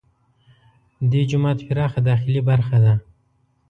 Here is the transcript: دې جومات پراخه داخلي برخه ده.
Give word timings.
دې 1.11 1.21
جومات 1.29 1.59
پراخه 1.67 1.99
داخلي 2.09 2.41
برخه 2.49 2.77
ده. 2.83 2.93